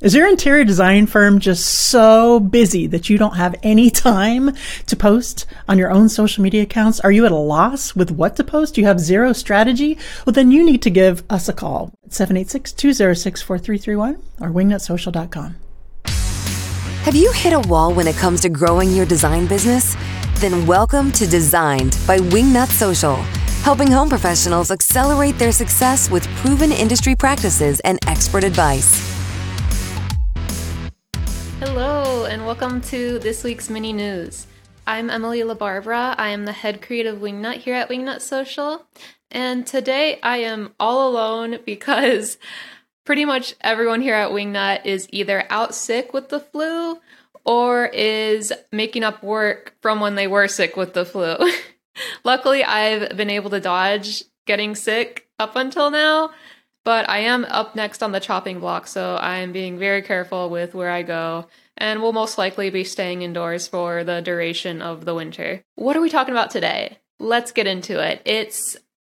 Is 0.00 0.14
your 0.14 0.26
interior 0.26 0.64
design 0.64 1.06
firm 1.06 1.40
just 1.40 1.90
so 1.90 2.40
busy 2.40 2.86
that 2.86 3.10
you 3.10 3.18
don't 3.18 3.36
have 3.36 3.54
any 3.62 3.90
time 3.90 4.54
to 4.86 4.96
post 4.96 5.44
on 5.68 5.76
your 5.76 5.90
own 5.90 6.08
social 6.08 6.42
media 6.42 6.62
accounts? 6.62 7.00
Are 7.00 7.12
you 7.12 7.26
at 7.26 7.32
a 7.32 7.36
loss 7.36 7.94
with 7.94 8.10
what 8.10 8.34
to 8.36 8.44
post? 8.44 8.78
You 8.78 8.86
have 8.86 8.98
zero 8.98 9.34
strategy? 9.34 9.98
Well, 10.24 10.32
then 10.32 10.50
you 10.50 10.64
need 10.64 10.80
to 10.84 10.90
give 10.90 11.22
us 11.28 11.50
a 11.50 11.52
call 11.52 11.92
at 12.02 12.12
786-206-4331 12.12 14.22
or 14.40 14.48
wingnutsocial.com. 14.48 15.56
Have 17.04 17.14
you 17.14 17.30
hit 17.32 17.52
a 17.52 17.68
wall 17.68 17.92
when 17.92 18.08
it 18.08 18.16
comes 18.16 18.40
to 18.40 18.48
growing 18.48 18.92
your 18.92 19.04
design 19.04 19.46
business? 19.46 19.96
Then 20.36 20.66
welcome 20.66 21.12
to 21.12 21.26
Designed 21.26 21.98
by 22.06 22.16
Wingnut 22.16 22.68
Social, 22.68 23.16
helping 23.64 23.92
home 23.92 24.08
professionals 24.08 24.70
accelerate 24.70 25.38
their 25.38 25.52
success 25.52 26.10
with 26.10 26.26
proven 26.36 26.72
industry 26.72 27.14
practices 27.14 27.80
and 27.80 27.98
expert 28.06 28.44
advice. 28.44 29.19
Hello, 31.60 32.24
and 32.24 32.46
welcome 32.46 32.80
to 32.80 33.18
this 33.18 33.44
week's 33.44 33.68
mini 33.68 33.92
news. 33.92 34.46
I'm 34.86 35.10
Emily 35.10 35.40
LaBarbera. 35.40 36.14
I 36.16 36.30
am 36.30 36.46
the 36.46 36.52
head 36.52 36.80
creative 36.80 37.18
wingnut 37.18 37.56
here 37.56 37.74
at 37.74 37.90
Wingnut 37.90 38.22
Social. 38.22 38.86
And 39.30 39.66
today 39.66 40.18
I 40.22 40.38
am 40.38 40.72
all 40.80 41.10
alone 41.10 41.58
because 41.66 42.38
pretty 43.04 43.26
much 43.26 43.54
everyone 43.60 44.00
here 44.00 44.14
at 44.14 44.30
Wingnut 44.30 44.86
is 44.86 45.06
either 45.10 45.44
out 45.50 45.74
sick 45.74 46.14
with 46.14 46.30
the 46.30 46.40
flu 46.40 46.98
or 47.44 47.84
is 47.88 48.54
making 48.72 49.04
up 49.04 49.22
work 49.22 49.74
from 49.82 50.00
when 50.00 50.14
they 50.14 50.26
were 50.26 50.48
sick 50.48 50.78
with 50.78 50.94
the 50.94 51.04
flu. 51.04 51.36
Luckily, 52.24 52.64
I've 52.64 53.18
been 53.18 53.28
able 53.28 53.50
to 53.50 53.60
dodge 53.60 54.24
getting 54.46 54.74
sick 54.74 55.28
up 55.38 55.56
until 55.56 55.90
now, 55.90 56.30
but 56.84 57.08
I 57.08 57.18
am 57.18 57.44
up 57.46 57.76
next 57.76 58.02
on 58.02 58.12
the 58.12 58.20
chopping 58.20 58.60
block, 58.60 58.86
so 58.86 59.16
I 59.16 59.36
am 59.38 59.52
being 59.52 59.78
very 59.78 60.02
careful 60.02 60.50
with 60.50 60.74
where 60.74 60.90
I 60.90 61.02
go 61.02 61.46
and 61.76 62.02
will 62.02 62.12
most 62.12 62.38
likely 62.38 62.70
be 62.70 62.84
staying 62.84 63.22
indoors 63.22 63.66
for 63.66 64.04
the 64.04 64.20
duration 64.20 64.82
of 64.82 65.04
the 65.04 65.14
winter. 65.14 65.62
What 65.76 65.96
are 65.96 66.00
we 66.00 66.10
talking 66.10 66.34
about 66.34 66.50
today? 66.50 66.98
Let's 67.18 67.52
get 67.52 67.66
into 67.66 68.00
it. 68.00 68.22
It's 68.24 68.76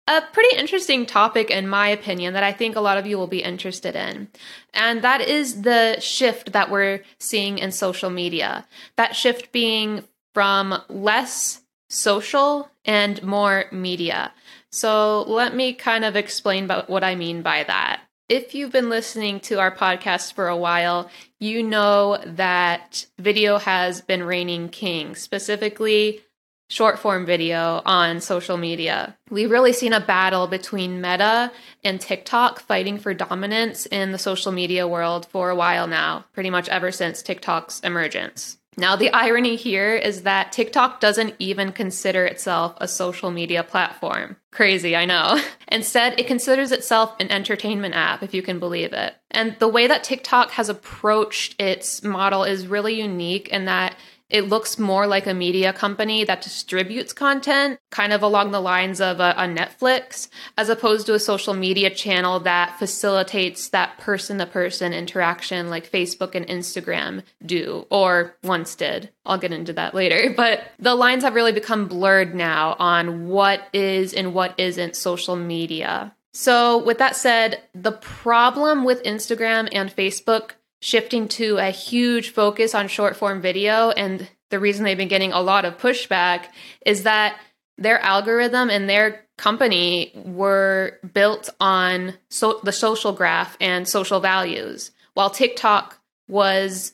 a 0.07 0.23
pretty 0.33 0.57
interesting 0.57 1.07
topic, 1.07 1.51
in 1.51 1.69
my 1.69 1.89
opinion, 1.89 2.35
that 2.35 2.43
I 2.43 2.53
think 2.53 2.75
a 2.75 2.81
lot 2.81 2.99
of 2.99 3.07
you 3.07 3.17
will 3.17 3.27
be 3.27 3.43
interested 3.43 3.95
in. 3.95 4.29
And 4.75 5.03
that 5.03 5.21
is 5.21 5.63
the 5.63 5.99
shift 6.01 6.53
that 6.53 6.71
we're 6.71 7.03
seeing 7.19 7.59
in 7.59 7.73
social 7.73 8.11
media. 8.11 8.67
That 8.97 9.15
shift 9.15 9.53
being 9.53 10.05
from 10.35 10.83
less 10.89 11.63
social 11.89 12.71
and 12.85 13.23
more 13.23 13.67
media. 13.71 14.33
So 14.71 15.23
let 15.23 15.55
me 15.55 15.73
kind 15.75 16.05
of 16.05 16.17
explain 16.17 16.65
about 16.65 16.89
what 16.89 17.05
I 17.05 17.15
mean 17.15 17.43
by 17.43 17.65
that. 17.65 18.03
If 18.29 18.55
you've 18.55 18.71
been 18.71 18.89
listening 18.89 19.41
to 19.41 19.59
our 19.59 19.75
podcast 19.75 20.35
for 20.35 20.47
a 20.47 20.57
while, 20.57 21.11
you 21.41 21.65
know 21.65 22.23
that 22.25 23.07
video 23.19 23.59
has 23.59 24.01
been 24.01 24.23
reigning 24.23 24.69
king, 24.69 25.17
specifically 25.17 26.21
short 26.69 27.01
form 27.01 27.27
video 27.27 27.83
on 27.85 28.21
social 28.21 28.57
media. 28.57 29.17
We've 29.29 29.51
really 29.51 29.73
seen 29.73 29.93
a 29.93 29.99
battle 29.99 30.47
between 30.47 31.01
Meta 31.01 31.51
and 31.83 32.01
TikTok 32.01 32.61
fighting 32.61 32.99
for 32.99 33.13
dominance 33.13 33.87
in 33.87 34.13
the 34.13 34.19
social 34.19 34.53
media 34.53 34.87
world 34.87 35.27
for 35.27 35.51
a 35.51 35.57
while 35.57 35.89
now, 35.89 36.27
pretty 36.33 36.51
much 36.51 36.69
ever 36.69 36.93
since 36.93 37.23
TikTok's 37.23 37.81
emergence. 37.81 38.60
Now, 38.77 38.97
the 38.97 39.11
irony 39.11 39.57
here 39.57 39.95
is 39.95 40.23
that 40.23 40.53
TikTok 40.53 41.01
doesn't 41.01 41.35
even 41.39 41.73
consider 41.73 42.25
itself 42.25 42.75
a 42.79 42.87
social 42.87 43.31
media 43.31 43.65
platform. 43.65 44.37
Crazy, 44.53 44.95
I 44.95 45.05
know. 45.05 45.41
Instead, 45.69 46.19
it 46.19 46.27
considers 46.27 46.71
itself 46.73 47.15
an 47.19 47.31
entertainment 47.31 47.95
app, 47.95 48.23
if 48.23 48.33
you 48.33 48.43
can 48.43 48.59
believe 48.59 48.93
it. 48.93 49.15
And 49.31 49.57
the 49.59 49.69
way 49.69 49.87
that 49.87 50.05
TikTok 50.05 50.53
has 50.53 50.69
approached 50.69 51.61
its 51.61 52.03
model 52.03 52.45
is 52.45 52.67
really 52.67 52.95
unique 52.95 53.49
in 53.49 53.65
that 53.65 53.97
it 54.31 54.49
looks 54.49 54.79
more 54.79 55.07
like 55.07 55.27
a 55.27 55.35
media 55.35 55.73
company 55.73 56.25
that 56.25 56.43
distributes 56.43 57.13
content, 57.13 57.79
kind 57.91 58.13
of 58.13 58.23
along 58.23 58.51
the 58.51 58.61
lines 58.61 59.01
of 59.01 59.21
a, 59.21 59.35
a 59.37 59.45
Netflix, 59.45 60.29
as 60.57 60.69
opposed 60.69 61.07
to 61.07 61.15
a 61.15 61.19
social 61.19 61.55
media 61.55 61.91
channel 61.91 62.41
that 62.41 62.79
facilitates 62.79 63.69
that 63.71 63.99
person 63.99 64.39
to 64.39 64.47
person 64.47 64.93
interaction 64.93 65.69
like 65.69 65.91
Facebook 65.91 66.35
and 66.35 66.47
Instagram 66.47 67.23
do, 67.45 67.87
or 67.91 68.37
once 68.43 68.75
did. 68.75 69.11
I'll 69.27 69.39
get 69.39 69.53
into 69.53 69.73
that 69.75 69.95
later. 69.95 70.35
But 70.41 70.63
the 70.79 70.95
lines 70.95 71.23
have 71.23 71.35
really 71.35 71.53
become 71.53 71.87
blurred 71.87 72.35
now 72.35 72.75
on 72.79 73.29
what 73.29 73.69
is 73.75 74.15
and 74.15 74.33
what 74.33 74.59
isn't 74.59 74.97
social 74.97 75.37
media. 75.37 76.15
So, 76.33 76.79
with 76.79 76.99
that 76.99 77.17
said, 77.17 77.61
the 77.75 77.93
problem 77.93 78.85
with 78.85 79.03
Instagram 79.03 79.69
and 79.73 79.95
Facebook 79.95 80.53
shifting 80.81 81.29
to 81.29 81.59
a 81.59 81.71
huge 81.71 82.31
focus 82.31 82.75
on 82.75 82.89
short 82.89 83.17
form 83.17 83.41
video. 83.41 83.91
And 83.91 84.29
the 84.51 84.59
reason 84.59 84.85
they've 84.85 84.97
been 84.97 85.09
getting 85.09 85.33
a 85.33 85.41
lot 85.41 85.65
of 85.65 85.79
pushback 85.79 86.47
is 86.85 87.05
that 87.05 87.39
their 87.79 88.01
algorithm 88.01 88.71
and 88.71 88.89
their 88.89 89.25
company 89.39 90.13
were 90.15 90.99
built 91.15 91.49
on 91.61 92.15
so- 92.29 92.61
the 92.63 92.73
social 92.73 93.13
graph 93.13 93.57
and 93.61 93.89
social 93.89 94.21
values, 94.21 94.91
while 95.15 95.31
TikTok 95.31 95.99
was 96.29 96.93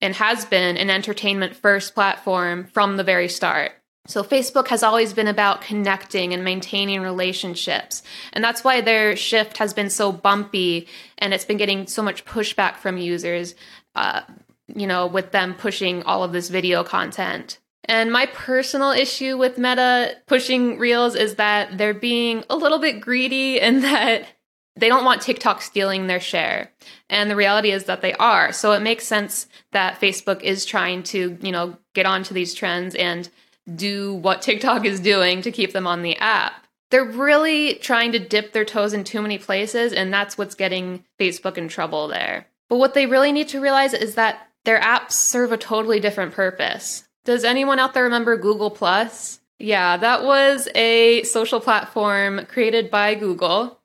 and 0.00 0.14
has 0.14 0.44
been 0.44 0.76
an 0.76 0.90
entertainment 0.90 1.56
first 1.56 1.94
platform 1.94 2.66
from 2.72 2.96
the 2.96 3.04
very 3.04 3.28
start. 3.28 3.72
So, 4.06 4.22
Facebook 4.22 4.68
has 4.68 4.82
always 4.82 5.12
been 5.12 5.28
about 5.28 5.60
connecting 5.60 6.32
and 6.32 6.44
maintaining 6.44 7.02
relationships. 7.02 8.02
And 8.32 8.42
that's 8.42 8.64
why 8.64 8.80
their 8.80 9.16
shift 9.16 9.58
has 9.58 9.74
been 9.74 9.90
so 9.90 10.12
bumpy 10.12 10.88
and 11.18 11.34
it's 11.34 11.44
been 11.44 11.56
getting 11.56 11.86
so 11.86 12.02
much 12.02 12.24
pushback 12.24 12.76
from 12.76 12.98
users, 12.98 13.54
uh, 13.94 14.22
you 14.74 14.86
know, 14.86 15.06
with 15.06 15.32
them 15.32 15.54
pushing 15.54 16.02
all 16.04 16.22
of 16.22 16.32
this 16.32 16.48
video 16.48 16.84
content. 16.84 17.58
And 17.88 18.12
my 18.12 18.26
personal 18.26 18.90
issue 18.90 19.36
with 19.36 19.58
Meta 19.58 20.16
pushing 20.26 20.78
Reels 20.78 21.14
is 21.14 21.36
that 21.36 21.78
they're 21.78 21.94
being 21.94 22.44
a 22.50 22.56
little 22.56 22.78
bit 22.78 23.00
greedy 23.00 23.60
and 23.60 23.82
that 23.84 24.26
they 24.78 24.88
don't 24.88 25.04
want 25.04 25.22
TikTok 25.22 25.62
stealing 25.62 26.06
their 26.06 26.20
share. 26.20 26.70
And 27.08 27.30
the 27.30 27.36
reality 27.36 27.70
is 27.70 27.84
that 27.84 28.02
they 28.02 28.12
are. 28.14 28.52
So 28.52 28.72
it 28.72 28.82
makes 28.82 29.06
sense 29.06 29.46
that 29.72 30.00
Facebook 30.00 30.42
is 30.42 30.66
trying 30.66 31.02
to, 31.04 31.38
you 31.40 31.50
know, 31.50 31.78
get 31.94 32.04
onto 32.04 32.34
these 32.34 32.52
trends 32.52 32.94
and 32.94 33.28
do 33.74 34.14
what 34.14 34.42
TikTok 34.42 34.84
is 34.84 35.00
doing 35.00 35.42
to 35.42 35.52
keep 35.52 35.72
them 35.72 35.86
on 35.86 36.02
the 36.02 36.16
app. 36.16 36.66
They're 36.90 37.04
really 37.04 37.74
trying 37.74 38.12
to 38.12 38.18
dip 38.18 38.52
their 38.52 38.64
toes 38.64 38.92
in 38.92 39.04
too 39.04 39.20
many 39.20 39.38
places, 39.38 39.92
and 39.92 40.12
that's 40.12 40.38
what's 40.38 40.54
getting 40.54 41.04
Facebook 41.18 41.58
in 41.58 41.68
trouble 41.68 42.08
there. 42.08 42.46
But 42.68 42.78
what 42.78 42.94
they 42.94 43.06
really 43.06 43.32
need 43.32 43.48
to 43.48 43.60
realize 43.60 43.92
is 43.92 44.14
that 44.14 44.48
their 44.64 44.80
apps 44.80 45.12
serve 45.12 45.52
a 45.52 45.56
totally 45.56 46.00
different 46.00 46.32
purpose. 46.32 47.04
Does 47.24 47.44
anyone 47.44 47.78
out 47.78 47.94
there 47.94 48.04
remember 48.04 48.36
Google 48.36 48.70
Plus? 48.70 49.40
Yeah, 49.58 49.96
that 49.96 50.22
was 50.22 50.68
a 50.74 51.22
social 51.24 51.60
platform 51.60 52.46
created 52.46 52.90
by 52.90 53.14
Google 53.14 53.80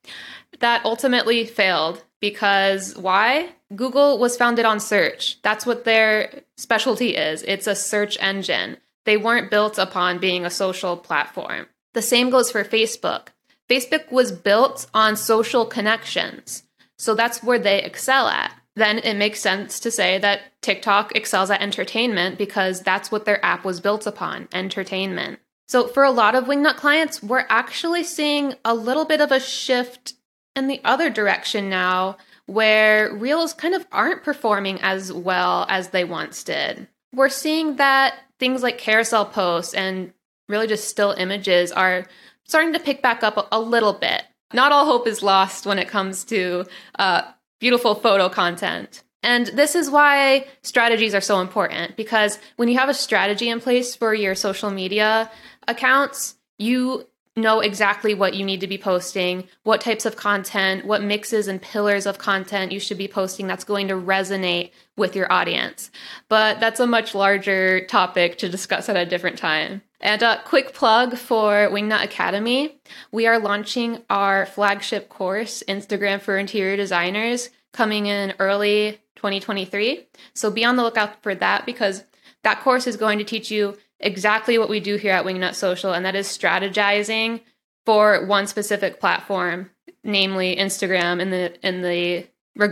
that 0.60 0.86
ultimately 0.86 1.46
failed 1.46 2.04
because 2.20 2.96
why? 2.98 3.50
Google 3.76 4.20
was 4.20 4.38
founded 4.38 4.66
on 4.66 4.80
search. 4.80 5.42
That's 5.42 5.66
what 5.66 5.86
their 5.86 6.44
specialty 6.58 7.16
is. 7.16 7.42
It's 7.44 7.68
a 7.68 7.76
search 7.76 8.18
engine. 8.20 8.78
They 9.06 9.18
weren't 9.18 9.52
built 9.52 9.78
upon 9.78 10.20
being 10.20 10.46
a 10.46 10.50
social 10.50 10.98
platform. 10.98 11.68
The 11.94 12.02
same 12.02 12.30
goes 12.30 12.52
for 12.52 12.64
Facebook. 12.64 13.30
Facebook 13.70 14.12
was 14.12 14.32
built 14.32 14.88
on 14.94 15.16
social 15.16 15.66
connections. 15.66 16.64
So 16.98 17.16
that's 17.16 17.44
where 17.44 17.60
they 17.60 17.82
excel 17.82 18.28
at. 18.28 18.54
Then 18.76 19.00
it 19.00 19.16
makes 19.16 19.42
sense 19.42 19.80
to 19.82 19.92
say 19.92 20.18
that 20.20 20.42
TikTok 20.62 21.16
excels 21.16 21.50
at 21.50 21.62
entertainment 21.62 22.38
because 22.38 22.82
that's 22.82 23.12
what 23.12 23.26
their 23.26 23.44
app 23.44 23.66
was 23.66 23.82
built 23.82 24.08
upon 24.08 24.48
entertainment. 24.54 25.40
So 25.68 25.88
for 25.88 26.04
a 26.04 26.12
lot 26.12 26.36
of 26.36 26.46
Wingnut 26.46 26.76
clients, 26.76 27.24
we're 27.24 27.46
actually 27.50 28.04
seeing 28.04 28.56
a 28.64 28.76
little 28.76 29.06
bit 29.06 29.22
of 29.22 29.32
a 29.32 29.40
shift 29.40 30.14
in 30.56 30.68
the 30.68 30.82
other 30.84 31.10
direction 31.10 31.70
now 31.70 32.18
where 32.46 33.14
Reels 33.14 33.54
kind 33.54 33.74
of 33.74 33.88
aren't 33.92 34.24
performing 34.24 34.80
as 34.82 35.12
well 35.14 35.66
as 35.70 35.90
they 35.90 36.04
once 36.04 36.44
did. 36.44 36.88
We're 37.14 37.30
seeing 37.30 37.78
that 37.78 38.16
things 38.42 38.64
like 38.64 38.80
carousel 38.80 39.24
posts 39.24 39.76
and 39.76 40.12
really 40.50 40.66
just 40.66 40.90
still 40.90 41.12
images 41.12 41.72
are 41.72 42.08
starting 42.44 42.74
to 42.74 42.80
pick 42.80 43.04
back 43.04 43.22
up 43.22 43.38
a, 43.38 43.48
a 43.52 43.60
little 43.60 43.94
bit. 43.94 44.24
Not 44.52 44.72
all 44.72 44.86
hope 44.86 45.06
is 45.06 45.22
lost 45.22 45.68
when 45.68 45.78
it 45.78 45.88
comes 45.88 46.24
to 46.26 46.66
uh, 46.98 47.22
beautiful 47.60 47.94
photo 47.94 48.30
content. 48.30 49.04
And 49.22 49.46
this 49.46 49.76
is 49.76 49.92
why 49.92 50.48
strategies 50.64 51.14
are 51.14 51.22
so 51.22 51.40
important 51.40 51.96
because 51.96 52.40
when 52.56 52.68
you 52.68 52.80
have 52.80 52.90
a 52.90 52.96
strategy 52.96 53.48
in 53.48 53.60
place 53.60 53.96
for 53.96 54.12
your 54.16 54.34
social 54.34 54.72
media 54.72 55.30
accounts, 55.68 56.36
you 56.58 57.06
know 57.42 57.60
exactly 57.60 58.14
what 58.14 58.34
you 58.34 58.46
need 58.46 58.62
to 58.62 58.68
be 58.68 58.78
posting, 58.78 59.48
what 59.64 59.82
types 59.82 60.06
of 60.06 60.16
content, 60.16 60.86
what 60.86 61.04
mixes 61.04 61.48
and 61.48 61.62
pillars 61.62 62.06
of 62.06 62.18
content 62.18 62.72
you 62.72 62.80
should 62.80 62.98
be 62.98 63.08
posting 63.08 63.48
that's 63.48 63.66
going 63.66 63.90
to 63.90 63.96
resonate 63.96 64.72
with 64.96 65.16
your 65.16 65.32
audience. 65.32 65.92
But 66.30 66.60
that's 66.62 66.80
a 66.80 66.88
much 66.88 67.14
larger 67.14 67.86
topic 67.88 68.38
to 68.38 68.50
discuss 68.50 68.88
at 68.88 68.96
a 68.96 69.06
different 69.06 69.38
time. 69.38 69.82
And 70.00 70.22
a 70.24 70.42
quick 70.46 70.74
plug 70.74 71.18
for 71.18 71.70
Wingnut 71.70 72.04
Academy. 72.04 72.80
We 73.12 73.28
are 73.28 73.38
launching 73.38 74.04
our 74.10 74.46
flagship 74.46 75.10
course, 75.10 75.64
Instagram 75.68 76.22
for 76.22 76.38
Interior 76.38 76.78
Designers, 76.78 77.50
coming 77.74 78.06
in 78.06 78.34
early 78.40 79.00
2023. 79.16 80.08
So 80.34 80.50
be 80.50 80.66
on 80.66 80.76
the 80.76 80.84
lookout 80.84 81.22
for 81.22 81.36
that 81.36 81.66
because 81.66 82.04
that 82.44 82.62
course 82.62 82.88
is 82.88 82.98
going 82.98 83.20
to 83.20 83.24
teach 83.24 83.52
you 83.52 83.78
exactly 84.02 84.58
what 84.58 84.70
we 84.70 84.80
do 84.80 84.96
here 84.98 85.14
at 85.14 85.26
Wingnut 85.26 85.56
Social, 85.56 85.94
and 85.94 86.06
that 86.06 86.16
is 86.16 86.28
strategizing 86.28 87.42
for 87.86 88.26
one 88.26 88.48
specific 88.48 89.00
platform, 89.00 89.72
namely 90.04 90.56
Instagram, 90.56 91.22
in 91.22 91.30
the 91.30 91.68
in 91.68 91.82
the 91.82 92.28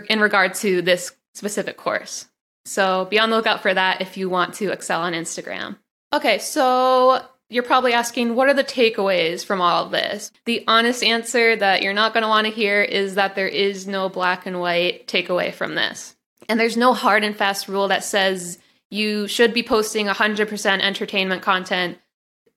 in 0.10 0.20
regard 0.20 0.54
to 0.56 0.82
this 0.82 1.14
specific 1.34 1.78
course. 1.78 2.28
So 2.66 3.06
be 3.06 3.20
on 3.20 3.30
the 3.30 3.38
lookout 3.38 3.62
for 3.62 3.74
that 3.74 4.02
if 4.02 4.18
you 4.18 4.30
want 4.30 4.56
to 4.56 4.72
excel 4.72 5.02
on 5.02 5.14
Instagram. 5.14 5.78
Okay, 6.14 6.40
so 6.40 7.24
you're 7.50 7.64
probably 7.64 7.94
asking, 7.94 8.36
what 8.36 8.48
are 8.48 8.54
the 8.54 8.64
takeaways 8.64 9.44
from 9.44 9.62
all 9.62 9.86
of 9.86 9.92
this? 9.92 10.32
The 10.46 10.64
honest 10.68 11.04
answer 11.04 11.56
that 11.56 11.82
you're 11.82 11.94
not 11.94 12.14
going 12.14 12.22
to 12.24 12.28
want 12.28 12.46
to 12.46 12.54
hear 12.54 12.82
is 12.82 13.16
that 13.16 13.36
there 13.36 13.48
is 13.48 13.88
no 13.88 14.10
black 14.10 14.46
and 14.46 14.60
white 14.60 15.08
takeaway 15.08 15.54
from 15.54 15.76
this. 15.76 16.16
And 16.48 16.60
there's 16.60 16.78
no 16.78 16.94
hard 16.94 17.24
and 17.24 17.36
fast 17.36 17.68
rule 17.68 17.88
that 17.88 18.04
says 18.04 18.60
you 18.90 19.28
should 19.28 19.54
be 19.54 19.64
posting 19.64 20.08
100% 20.08 20.80
entertainment 20.82 21.42
content, 21.42 21.98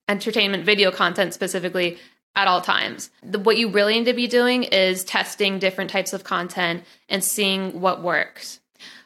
entertainment 0.09 0.65
video 0.65 0.91
content 0.91 1.35
specifically, 1.35 1.99
at 2.35 2.49
all 2.49 2.61
times. 2.61 3.11
The, 3.23 3.39
what 3.39 3.57
you 3.57 3.69
really 3.69 3.95
need 3.95 4.07
to 4.07 4.15
be 4.15 4.27
doing 4.27 4.65
is 4.65 5.05
testing 5.05 5.59
different 5.59 5.91
types 5.91 6.13
of 6.13 6.25
content 6.25 6.85
and 7.09 7.23
seeing 7.23 7.81
what 7.81 8.03
works. 8.03 8.61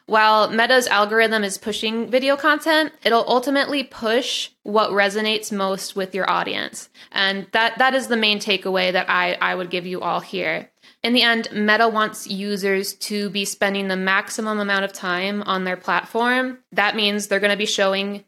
While 0.05 0.49
Meta's 0.49 0.87
algorithm 0.87 1.43
is 1.43 1.57
pushing 1.57 2.09
video 2.09 2.37
content, 2.37 2.93
it'll 3.03 3.27
ultimately 3.27 3.83
push 3.83 4.49
what 4.63 4.91
resonates 4.91 5.51
most 5.51 5.97
with 5.97 6.15
your 6.15 6.29
audience. 6.29 6.87
And 7.11 7.47
that, 7.51 7.77
that 7.79 7.93
is 7.93 8.07
the 8.07 8.15
main 8.15 8.39
takeaway 8.39 8.93
that 8.93 9.09
I, 9.09 9.33
I 9.33 9.53
would 9.53 9.69
give 9.69 9.85
you 9.85 9.99
all 9.99 10.21
here. 10.21 10.69
In 11.07 11.13
the 11.13 11.23
end, 11.23 11.47
Meta 11.53 11.87
wants 11.87 12.27
users 12.27 12.91
to 12.95 13.29
be 13.29 13.45
spending 13.45 13.87
the 13.87 13.95
maximum 13.95 14.59
amount 14.59 14.83
of 14.83 14.91
time 14.91 15.41
on 15.43 15.63
their 15.63 15.77
platform. 15.77 16.57
That 16.73 16.97
means 16.97 17.27
they're 17.27 17.39
going 17.39 17.51
to 17.51 17.55
be 17.55 17.65
showing 17.65 18.25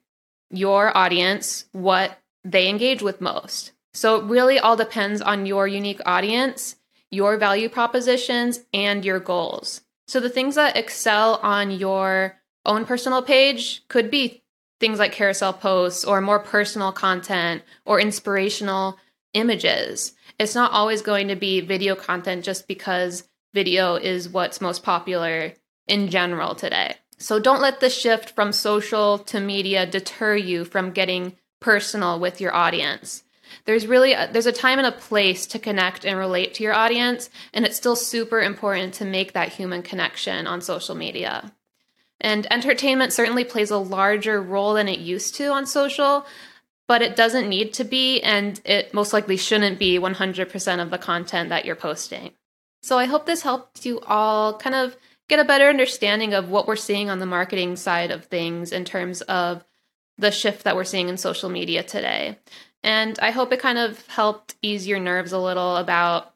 your 0.50 0.98
audience 0.98 1.66
what 1.74 2.18
they 2.46 2.70
engage 2.70 3.02
with 3.02 3.20
most. 3.20 3.74
So 3.94 4.16
it 4.16 4.24
really 4.24 4.60
all 4.60 4.78
depends 4.78 5.20
on 5.22 5.46
your 5.46 5.68
unique 5.68 6.00
audience, 6.06 6.78
your 7.12 7.36
value 7.36 7.68
propositions, 7.68 8.62
and 8.74 9.04
your 9.04 9.20
goals. 9.20 9.82
So 10.08 10.22
the 10.22 10.30
things 10.30 10.56
that 10.56 10.78
excel 10.78 11.36
on 11.44 11.72
your 11.72 12.40
own 12.66 12.86
personal 12.86 13.22
page 13.22 13.86
could 13.90 14.10
be 14.10 14.42
things 14.80 15.00
like 15.00 15.12
carousel 15.12 15.52
posts 15.52 16.06
or 16.06 16.22
more 16.22 16.40
personal 16.40 16.94
content 16.94 17.62
or 17.84 18.00
inspirational 18.00 18.98
images. 19.34 20.14
It's 20.40 20.56
not 20.56 20.72
always 20.72 21.02
going 21.02 21.28
to 21.28 21.36
be 21.36 21.60
video 21.60 21.96
content 21.96 22.46
just 22.46 22.68
because 22.68 23.28
video 23.54 23.96
is 23.96 24.30
what's 24.30 24.62
most 24.62 24.84
popular 24.84 25.54
in 25.88 26.10
general 26.10 26.56
today. 26.56 26.96
So 27.18 27.40
don't 27.40 27.62
let 27.62 27.82
the 27.82 27.90
shift 27.90 28.30
from 28.32 28.54
social 28.54 29.20
to 29.20 29.42
media 29.42 29.86
deter 29.86 30.38
you 30.38 30.64
from 30.64 30.92
getting 30.92 31.36
personal 31.60 32.20
with 32.20 32.40
your 32.40 32.56
audience. 32.56 33.24
There's 33.66 33.86
really 33.86 34.14
a, 34.14 34.30
there's 34.32 34.46
a 34.46 34.54
time 34.54 34.78
and 34.78 34.88
a 34.88 34.92
place 34.92 35.46
to 35.48 35.60
connect 35.60 36.06
and 36.06 36.18
relate 36.18 36.54
to 36.54 36.64
your 36.64 36.74
audience 36.74 37.30
and 37.54 37.66
it's 37.66 37.76
still 37.76 37.98
super 37.98 38.40
important 38.40 38.94
to 38.96 39.06
make 39.06 39.34
that 39.34 39.50
human 39.50 39.82
connection 39.82 40.48
on 40.48 40.62
social 40.62 40.96
media. 40.96 41.52
And 42.22 42.48
entertainment 42.52 43.12
certainly 43.12 43.44
plays 43.44 43.72
a 43.72 43.78
larger 43.78 44.42
role 44.42 44.74
than 44.74 44.88
it 44.88 45.00
used 45.00 45.36
to 45.36 45.48
on 45.48 45.66
social 45.66 46.26
but 46.90 47.02
it 47.02 47.16
doesn't 47.16 47.48
need 47.48 47.72
to 47.72 47.86
be 47.86 48.20
and 48.22 48.60
it 48.66 48.94
most 48.94 49.14
likely 49.14 49.38
shouldn't 49.38 49.80
be 49.80 49.98
100% 49.98 50.82
of 50.82 50.90
the 50.90 50.98
content 50.98 51.50
that 51.50 51.64
you're 51.64 51.76
posting 51.76 52.32
so 52.82 52.98
i 52.98 53.06
hope 53.06 53.26
this 53.26 53.44
helped 53.44 53.86
you 53.86 54.02
all 54.02 54.58
kind 54.58 54.76
of 54.76 54.98
get 55.30 55.40
a 55.40 55.46
better 55.46 55.70
understanding 55.70 56.34
of 56.34 56.50
what 56.50 56.68
we're 56.68 56.76
seeing 56.76 57.10
on 57.10 57.20
the 57.20 57.26
marketing 57.26 57.78
side 57.78 58.12
of 58.12 58.26
things 58.26 58.74
in 58.74 58.84
terms 58.84 59.22
of 59.22 59.64
the 60.18 60.32
shift 60.32 60.66
that 60.66 60.76
we're 60.76 60.84
seeing 60.84 61.08
in 61.08 61.16
social 61.16 61.50
media 61.50 61.82
today 61.84 62.38
and 62.84 63.20
I 63.20 63.32
hope 63.32 63.52
it 63.52 63.60
kind 63.60 63.78
of 63.78 64.06
helped 64.08 64.56
ease 64.62 64.88
your 64.88 65.00
nerves 65.00 65.32
a 65.32 65.40
little 65.40 65.76
about 65.78 66.34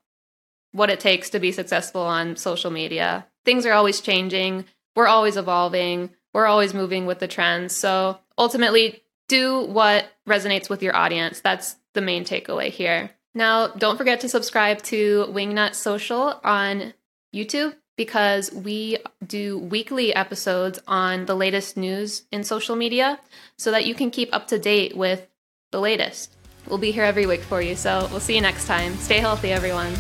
what 0.72 0.90
it 0.90 1.00
takes 1.00 1.30
to 1.30 1.40
be 1.40 1.52
successful 1.52 2.02
on 2.02 2.36
social 2.36 2.72
media. 2.72 3.28
Things 3.46 3.66
are 3.66 3.74
always 3.74 4.02
changing, 4.02 4.66
we're 4.96 5.08
always 5.08 5.38
evolving, 5.38 6.10
we're 6.34 6.48
always 6.48 6.74
moving 6.74 7.06
with 7.06 7.20
the 7.20 7.28
trends. 7.28 7.76
So 7.76 8.20
ultimately, 8.38 9.04
do 9.28 9.66
what 9.66 10.12
resonates 10.28 10.70
with 10.70 10.84
your 10.84 10.96
audience. 10.96 11.40
That's 11.40 11.76
the 11.94 12.02
main 12.02 12.26
takeaway 12.26 12.70
here. 12.70 13.12
Now, 13.36 13.68
don't 13.68 13.98
forget 13.98 14.20
to 14.22 14.30
subscribe 14.30 14.82
to 14.84 15.26
Wingnut 15.30 15.74
Social 15.74 16.40
on 16.44 16.94
YouTube 17.34 17.76
because 17.96 18.52
we 18.52 18.98
do 19.26 19.58
weekly 19.58 20.14
episodes 20.14 20.80
on 20.88 21.26
the 21.26 21.36
latest 21.36 21.78
news 21.78 22.24
in 22.32 22.44
social 22.44 22.76
media 22.76 23.20
so 23.58 23.72
that 23.72 23.86
you 23.86 23.96
can 23.96 24.12
keep 24.12 24.34
up 24.34 24.48
to 24.48 24.60
date 24.60 24.96
with 24.96 25.28
the 25.72 25.80
latest. 25.80 26.36
We'll 26.68 26.78
be 26.78 26.92
here 26.92 27.04
every 27.04 27.26
week 27.26 27.42
for 27.42 27.62
you, 27.62 27.76
so 27.76 28.08
we'll 28.12 28.20
see 28.20 28.36
you 28.36 28.42
next 28.42 28.68
time. 28.68 28.96
Stay 28.98 29.20
healthy, 29.20 29.52
everyone. 29.52 29.94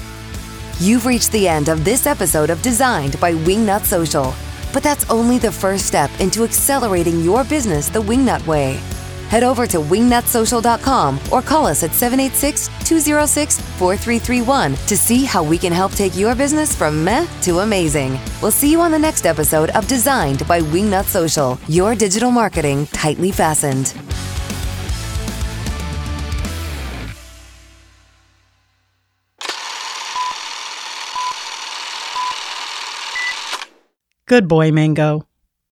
You've 0.79 1.05
reached 1.05 1.31
the 1.31 1.47
end 1.47 1.69
of 1.69 1.83
this 1.85 2.07
episode 2.07 2.49
of 2.49 2.61
Designed 2.61 3.19
by 3.19 3.33
Wingnut 3.33 3.81
Social. 3.81 4.33
But 4.73 4.81
that's 4.81 5.07
only 5.09 5.37
the 5.37 5.51
first 5.51 5.85
step 5.85 6.09
into 6.19 6.43
accelerating 6.43 7.21
your 7.21 7.43
business 7.43 7.89
the 7.89 8.01
Wingnut 8.01 8.45
way. 8.47 8.79
Head 9.33 9.43
over 9.43 9.65
to 9.65 9.79
wingnutsocial.com 9.79 11.19
or 11.31 11.41
call 11.41 11.65
us 11.65 11.81
at 11.81 11.91
786 11.95 12.67
206 12.87 13.59
4331 13.79 14.75
to 14.75 14.95
see 14.95 15.25
how 15.25 15.41
we 15.41 15.57
can 15.57 15.73
help 15.73 15.91
take 15.93 16.15
your 16.15 16.35
business 16.35 16.75
from 16.75 17.03
meh 17.03 17.25
to 17.41 17.61
amazing. 17.61 18.19
We'll 18.43 18.51
see 18.51 18.71
you 18.71 18.79
on 18.79 18.91
the 18.91 18.99
next 18.99 19.25
episode 19.25 19.71
of 19.71 19.87
Designed 19.87 20.47
by 20.47 20.61
Wingnut 20.61 21.05
Social, 21.05 21.57
your 21.67 21.95
digital 21.95 22.29
marketing 22.29 22.85
tightly 22.93 23.31
fastened. 23.31 23.95
Good 34.27 34.47
boy, 34.47 34.71
Mango. 34.71 35.25